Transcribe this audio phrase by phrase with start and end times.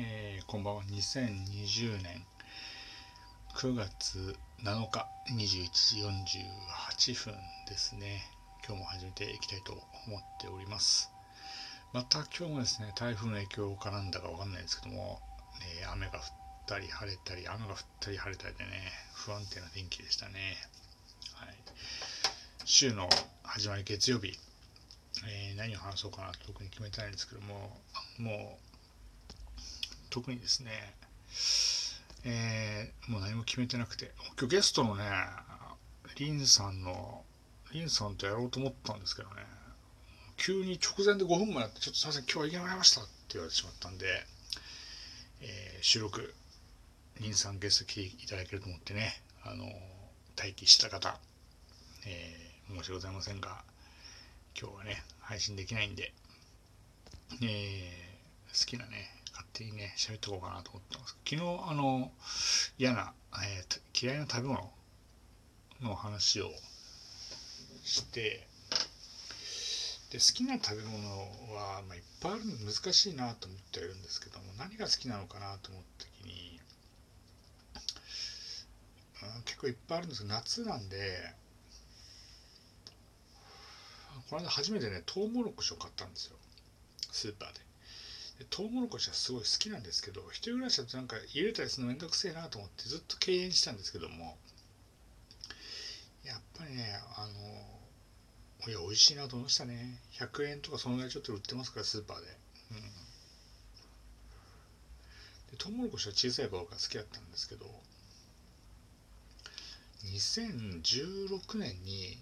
[0.00, 0.82] えー、こんばんは。
[0.84, 2.24] 2020年
[3.56, 6.36] 9月7日21時
[7.10, 7.34] 48分
[7.68, 8.22] ですね。
[8.64, 9.72] 今日も始めていきたいと
[10.06, 11.10] 思っております。
[11.92, 15.18] また今日もですね、台風の影響かなんだかわかんないですけども、
[15.80, 16.22] えー、雨が降っ
[16.68, 18.70] たり晴れたり、雨が降ったり晴れたりでね、
[19.14, 20.58] 不安定な天気でしたね。
[21.34, 21.56] はい、
[22.64, 23.08] 週の
[23.42, 24.38] 始まり月曜日、
[25.26, 27.76] えー、何を話そうかな特に決めてないんですけども、
[28.18, 28.67] もう、
[30.10, 30.94] 特にですね、
[32.24, 35.04] えー、もう何も決めてなくて、今日ゲストのね、
[36.16, 37.24] リンさんの、
[37.72, 39.36] リンさんとやろうと思ったんですけどね、
[40.36, 44.06] 急に直前で5分もやって、ちょっとすいません、今日は行けなりましたって言われてしまったんで、
[45.40, 46.34] えー、収録、
[47.20, 49.64] リンさんゲスト来ていただけると思ってね、あの、
[50.36, 51.18] 待機した方、
[52.06, 53.64] えー、申し訳ございませんが、
[54.60, 56.12] 今日はね、配信できないんで、
[57.42, 59.17] えー、好きなね、
[59.48, 61.16] 勝手にね、喋っておこうかなと思ってます。
[61.24, 62.12] 昨日、あの、
[62.78, 64.72] 嫌な、えー、嫌いな食べ物
[65.80, 66.50] の話を
[67.84, 68.46] して、
[70.10, 71.06] で好きな食べ物
[71.54, 76.58] は、まあ、いっぱいあるの難しいなと思ってるんですけども何が好きなのかなと思った時に、
[79.36, 81.34] うん、結構いっぱいあるんですけど夏なんで
[84.30, 86.36] この間初めてねトウモロコシを買ったんですよ。
[87.12, 87.67] スーパーで。
[88.44, 94.36] トウモロコシはすごい好きなんですけど一人暮らしだとなんか入れたりするのめんどくせえなと思ってずっと敬遠したんですけども
[96.24, 100.00] やっぱりねあのいや美味しいなと思いましたね。
[100.12, 102.26] 100円とかそのぐらいちょっと売ってますからスーパーで,、
[102.72, 102.76] うん、
[105.52, 107.66] でトウモロコシは小さい頃から好きだったんですけど
[110.04, 112.18] 2016年に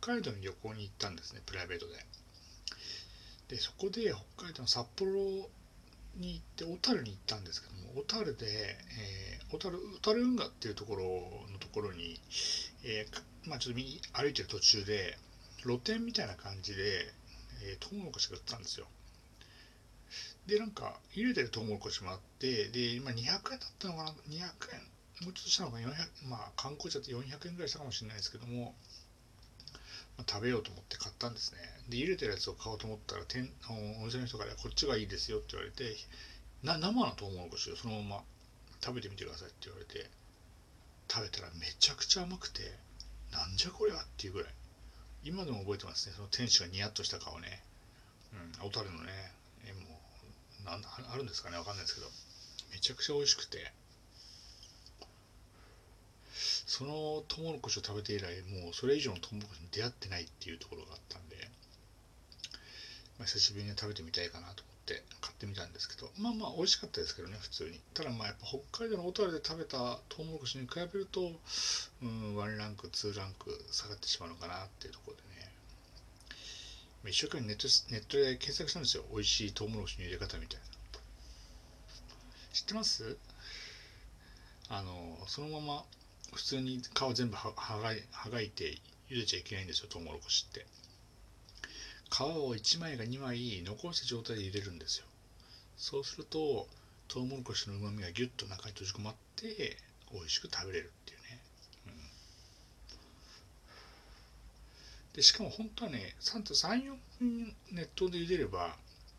[0.00, 1.94] 北海道に旅行に行ったんですねプライベートで。
[3.48, 5.48] でそこで北海道の札幌
[6.16, 11.04] に行って小樽に行ったんですけども小樽で、えー、小樽小樽運河っていうところ
[11.52, 12.20] のところに、
[12.84, 13.80] えー、まあちょっと
[14.20, 15.16] 歩いてる途中で
[15.62, 16.82] 露店みたいな感じで、
[17.64, 18.86] えー、トウモロコシが売ってたんですよ。
[20.46, 24.40] でなんか入れてるトウモロコシもあってで今200円だったのかな？200
[24.74, 24.92] 円。
[25.24, 28.74] もうちょっとしたのか400まあ観光地だって400円ぐらいしたかもしれないですけども
[30.18, 31.58] まあ、食べようと思って買ったんですね。
[31.88, 33.50] で茹でてるやつを買おうと思ったら店
[34.00, 35.96] お店の人からこっちがいいですよって言われて
[36.62, 38.22] な生のトウモロコシをそのまま
[38.84, 40.08] 食べてみてくださいって言われて
[41.10, 42.62] 食べたらめちゃくちゃ甘くて
[43.32, 44.54] なんじゃこれはっていうぐらい。
[45.24, 46.14] 今でも覚えてますね。
[46.16, 47.62] その店主がニヤッとした顔ね。
[48.34, 49.10] うん小樽のね
[49.66, 49.80] えも
[50.62, 51.56] うなんあるんですかね？
[51.56, 52.08] わかんないですけど。
[52.72, 53.72] めちゃくちゃ美味しくて。
[56.82, 61.36] そのトウモロコシを食べて以来もうそれ以上のトウモロコシに出会ってないっていうところがあったんで、
[63.18, 67.78] まあ、久しぶりに食べてみたいかなと思って買ってみたんですけどまあまあ美味しかったですけどね普通に。
[67.94, 69.78] ただまあやっぱ北海道の小樽で食べた
[70.10, 71.30] トウモロコシに比べると
[72.02, 75.54] うん1ランク2ランク下がってしまうのかなっていうところでね。
[77.06, 79.04] 一生懸命ネットネットで検索したんですよ。
[79.12, 80.66] 美味しいトウモロコシの入れ方みたいな。
[82.52, 83.16] 知ってます？
[84.68, 85.84] あのそのまま
[86.32, 88.78] 普通に皮全部はがいはがいて
[89.10, 90.66] 茹でちゃいけないんですよトウモロコシって。
[92.10, 95.06] 皮を1枚が2枚残した状態で茹でるんですよ。
[95.76, 96.68] そうすると
[97.08, 99.76] トウモロコシのうまみがギュッと中に閉じ込まって
[100.12, 101.40] 美味しく食べれるっていうね、
[101.86, 101.92] うん、
[105.14, 108.76] でしかも本当はね3と34分熱湯で茹でれば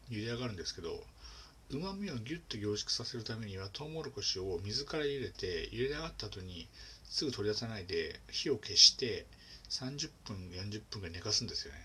[0.09, 1.03] 茹で上がるんですけど
[1.71, 6.67] うまみをギュッと凝縮させるためにはトウモロコシを水から茹でて茹で上がった後に
[7.13, 9.27] すぐ取り出さないで火を消して
[9.69, 11.79] 30分40分ぐらい寝かすんですよね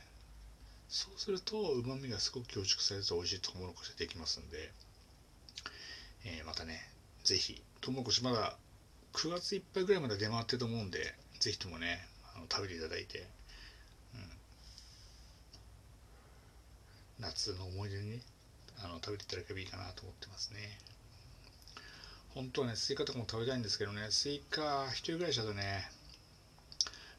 [0.89, 4.73] そうするとうまみがすごく凝縮された美味しいトウモロコシができますんで、
[6.25, 6.81] えー、またね
[7.25, 8.57] 是非トウモロコシまだ
[9.13, 13.19] 9月いっぱいぐらいまで出回ってると思うんで是非ともねあの食べていただいて、
[17.19, 18.21] うん、夏の思い出にね
[18.83, 20.79] あの食べていただければいいかなと思ってますね。
[22.39, 25.91] 本当はね、スイカとかも食べたいんですけどね、スイカ一人暮らしだとね、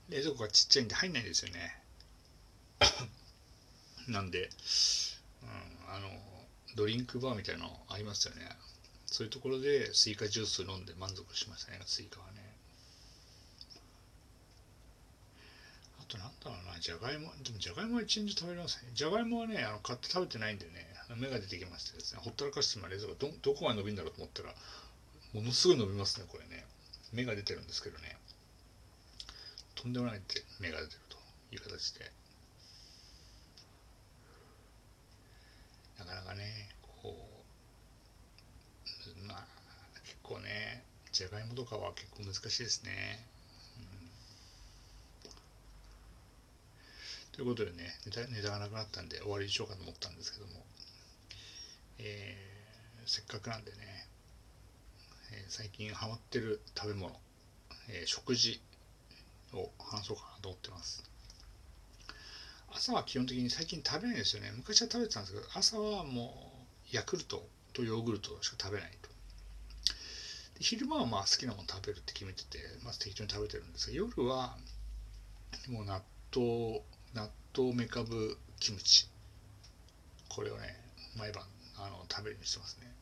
[0.07, 1.77] 冷蔵庫がちっちゃいんで入んないんですよね。
[4.07, 4.49] なんで、
[5.43, 6.09] うん、あの、
[6.77, 8.49] ドリンクバーみたいなのありますよね。
[9.07, 12.55] そういうところでスイカジュース飲んで満足しましたね、スイカはね。
[15.99, 18.91] あとなんだろうな、じゃがいも、でもじゃがいもは一日食べれますね。
[18.93, 20.87] じゃがいもはね、あの買って食べてないんでね、
[21.17, 24.55] 芽が出てきましてですね、ほったらかしても冷蔵庫どどこまで伸びるんだろうと思ったら、
[25.33, 26.65] ものすごい伸びますねこれね。
[27.13, 28.17] 芽が出てるんですけどね。
[29.75, 31.17] とんでもないって芽が出てると
[31.55, 32.11] いう形で。
[35.99, 36.69] なかなかね
[37.01, 37.17] こう、
[39.27, 39.43] まあ、
[40.03, 43.25] 結構ねじゃがいもとかは結構難しいですね、
[47.33, 50.53] ということでねネタネタがなくなったんで終わりにしようかと思ったんですけども、
[51.99, 53.77] えー、せっかくなんでね、
[55.31, 57.19] えー、最近ハマってる食べ物、
[57.89, 58.59] えー、食事
[59.53, 61.03] を話そうかなと思ってます。
[62.71, 64.51] 朝は基本的に最近食べないですよね。
[64.55, 66.51] 昔は食べてたんですけど朝はも
[66.93, 69.09] うヤクルトとヨーグルトしか食べないと。
[70.59, 74.57] で昼間はまあ好きなもの食べるって決めてて、まあ、適当に食べてるんですが夜は
[75.67, 76.01] もう納
[76.35, 76.81] 豆
[77.13, 79.07] 納豆めかぶキムチ。
[80.27, 80.75] これをね
[81.17, 81.43] 毎晩
[81.77, 82.93] あの食べるようにしてますね。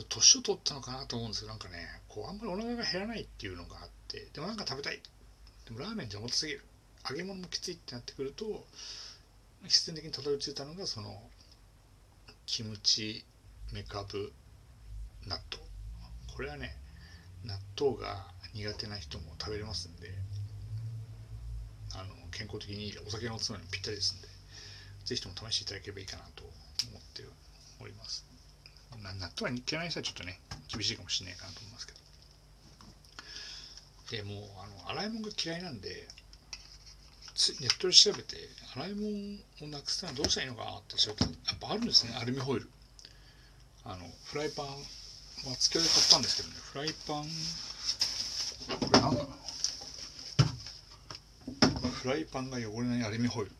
[0.00, 5.00] ょっと年を取ったのかなと思うんですけどなんかねこうあんまりお腹が減らないっていうのがあってでもなんか食べたい。
[5.66, 6.64] でもラーメンじゃ重たすぎる。
[7.08, 8.66] 揚げ物もきついってなってくると
[9.66, 11.22] 必然的にたどり着いたのがその
[12.46, 13.24] キムチ
[13.72, 14.32] めかぶ
[15.26, 15.64] 納豆。
[16.34, 16.76] これはね
[17.44, 20.10] 納豆が苦手な人も食べれますんで
[21.94, 24.28] あの健康的にお酒のおつまみにぴったりですんで
[25.04, 27.24] ぜひとも試していただければいいかなと思って
[27.80, 28.29] おります。
[29.02, 32.00] 納豆は嫌いな人はちょっとね厳しいかもしれないかなと思いますけど。
[34.10, 34.44] でもう
[34.88, 36.08] あの洗い物が嫌いなんで
[37.60, 38.36] ネットで調べて
[38.74, 42.68] 洗い物をなくすのはどうしたらいいのかなって調べたらやっぱあるんですねアルミホイル。
[43.84, 44.66] あのフライパン
[45.46, 47.24] まあ、月で買ったんですけどねフライパン。
[48.78, 49.28] これ何だろ
[51.86, 53.52] うフライパンが汚れないアルミホイル。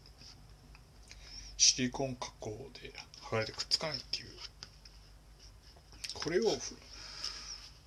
[1.57, 2.51] シリコン加工
[2.83, 2.93] で
[3.23, 4.27] 剥がれてくっつかないっていう
[6.22, 6.43] これを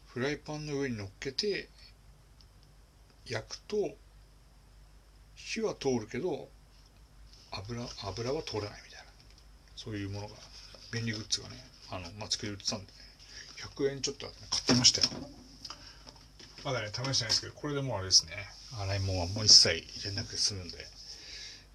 [0.07, 1.69] フライパンの上に乗っけて
[3.25, 3.95] 焼くと
[5.35, 6.49] 火は通るけど
[7.51, 9.11] 油油は通らないみたいな。
[9.75, 10.33] そういうものが
[10.91, 11.55] 便利グッズがね
[11.91, 12.91] あの、まあ、作り売ってたんでね
[13.75, 15.07] 100円ちょっと買ってましたよ。
[16.63, 18.33] まだね試してないですけどこれでもうあれですね。
[18.81, 20.77] 洗い物はもう一切入れなくて済むんで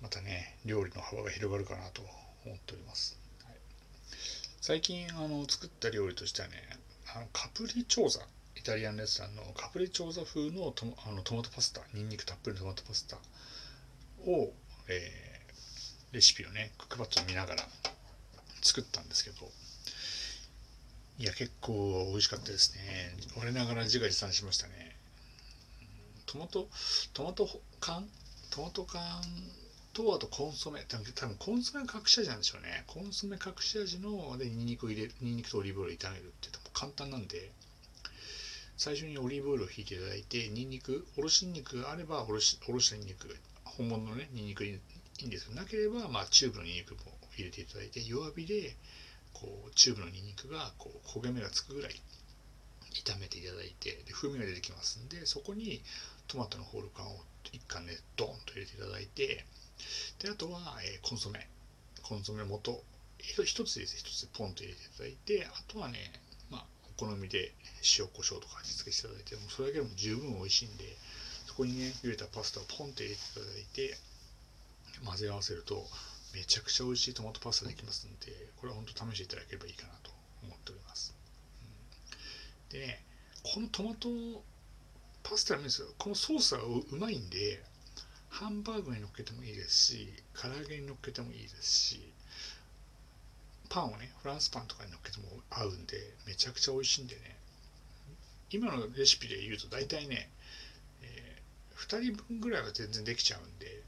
[0.02, 2.02] またね料理の幅が広がるかなと
[2.44, 3.18] 思っております、はい、
[4.69, 6.56] 最近あの作った料理としてはね
[7.17, 8.20] あのカプリチョーザ
[8.55, 13.17] イタリアンレストランのカプリチョーザ風のトあのトマトパスタニンニクたっぷりのトマトパスタ
[14.31, 14.53] を、
[14.91, 17.62] えー、レシピをねクックパッドを見ながら
[18.61, 19.37] 作ったんですけど
[21.19, 23.17] いや、結構美味しかったですね。
[23.38, 24.94] 我ながら自画自賛しましたね。
[26.26, 26.69] トマト、
[27.15, 27.49] トマト
[27.81, 28.06] 缶
[28.50, 29.00] トマト缶
[29.99, 30.85] と、あとコンソメ。
[30.89, 30.97] 多
[31.27, 32.85] 分コンソメ隠し味なんでしょうね。
[32.87, 37.50] コンソメ隠し味のでニンニクを入れる、ニンニクとオリーブオイルを炒めるって簡単なんで、
[38.77, 44.79] 最初にオリーブオイルを引いていただいて、ニンニク、おろしニンニクがあればおろし、おろしたニンニク、本物のね、ニンニクい
[45.21, 47.01] いんですけど、なければ、まあ、チューブのニンニクも
[47.35, 48.77] 入れていただいて、弱火で、
[49.33, 52.01] こうチューブのニンニクがこう焦げ目がつくぐらい
[53.05, 55.81] 炒めていただいてで風味が出てきますんでそこに
[56.27, 57.21] トマトのホール缶を
[57.53, 59.44] 一貫ねドンと入れていただいて
[60.19, 61.49] であとは、えー、コンソメ。
[62.03, 62.83] コンソメ元。
[63.19, 65.99] 一つです一つポンと入れていただいてあとはね
[66.51, 66.65] まあ
[66.99, 67.53] お好みで
[67.99, 70.85] 塩コショウとか味付けしていただいてもそれだけでも十分美味しいんで
[71.47, 73.99] そこにね茹でたパスタをポンと入れていただいて
[75.05, 75.85] 混ぜ合わせると
[76.35, 80.11] めちゃくちゃ美味しいトマトパスタできますんでこれは本当試していただければいいかなと
[80.45, 81.15] 思っております、
[82.70, 83.03] うん、でね
[83.43, 84.08] このトマト
[85.23, 85.89] パスタなんですよ。
[85.99, 87.63] このソースがうまいんで
[88.39, 90.09] ハンバーグに乗っけてもいいですし
[90.41, 92.13] 唐揚げに乗っけてもいいですし
[93.69, 97.37] パンをねフランスパンとかに乗っけても合うんでめちゃくちゃ美味しいんでね。
[98.51, 100.31] 今のレシピで言うと大体ね、
[101.03, 103.83] えー、2人分ぐらいは全然できちゃうんで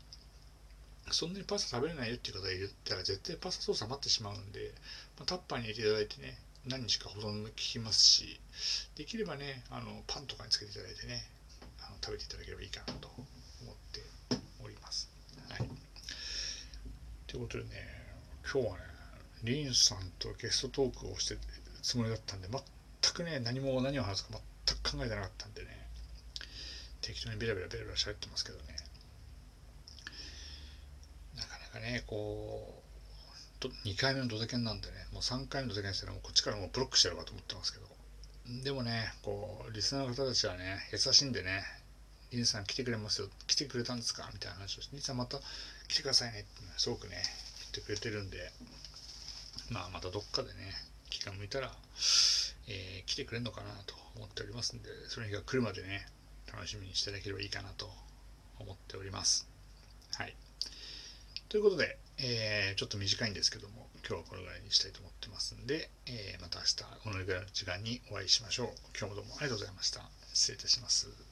[1.13, 4.73] そんなにパスタ食べれないよっていう方がいたら絶対パスタソース余ってしまうんで、
[5.17, 8.41] まあ、タッパーに入れていただいてね何日か保存効きますし
[8.97, 11.23] できればねあのパンとかにつけていただいてね
[11.81, 13.09] あの食べていただければいいかなと
[13.63, 14.01] 思って
[14.63, 15.09] おります。
[15.49, 15.69] はい、
[17.31, 17.71] ということでね
[18.43, 18.81] 今日はね
[19.45, 21.37] リンさんとゲストトークをして
[21.81, 25.69] つもりだったんで全くね何も何を話すか全く考えてなかったんでね
[27.01, 28.65] 適当にベラベラベラベラ喋ってますけどね。
[31.37, 32.83] なかなかねこ
[33.63, 37.87] う2回目のドタキャンなんでねもう3回目のドタキャンしたらもうこっちからもうブロックしてやろうかと思ってますけど。
[38.65, 41.63] でもねこうリスナーの方たちはね優しいんでね
[42.33, 44.29] リンさん来てくれますよ来てくれたんですか？
[44.33, 45.39] みたいな話をしてリンさんまた
[45.89, 48.39] 来てくださいねってすごくね言ってくれてるんで
[49.71, 50.55] まあまたどっかでね
[51.11, 51.73] 気が向いたら、
[52.69, 56.07] えー、来てくれるのかなと思っておりますんでその日が来るまでね
[56.53, 57.91] 楽しみにしていただければいいかなと
[58.59, 59.49] 思っております。
[60.17, 60.35] はい。
[61.49, 68.67] ということで、えー、ちょっと短いんですけども今日はこれぐらいにしたいと思ってますんで、えー、また明日このぐらいの時間にお会いしましょう。
[68.99, 70.03] 今日もどうもありがとうございました。
[70.33, 71.30] 失礼いたします。